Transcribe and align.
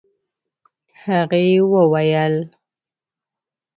هغې 1.03 1.45
وويل: 1.71 2.35